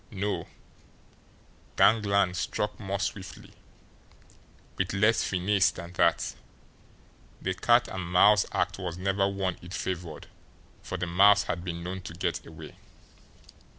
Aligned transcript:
No; 0.09 0.47
gangland 1.75 2.35
struck 2.35 2.79
more 2.79 2.99
swiftly, 2.99 3.53
with 4.75 4.93
less 4.93 5.23
finesse 5.23 5.69
than 5.69 5.93
that 5.93 6.33
the 7.39 7.53
"cat 7.53 7.87
and 7.87 8.11
mouse" 8.11 8.47
act 8.51 8.79
was 8.79 8.97
never 8.97 9.27
one 9.27 9.57
it 9.61 9.75
favoured, 9.75 10.25
for 10.81 10.97
the 10.97 11.05
mouse 11.05 11.43
had 11.43 11.63
been 11.63 11.83
known 11.83 12.01
to 12.01 12.15
get 12.15 12.43
away. 12.47 12.77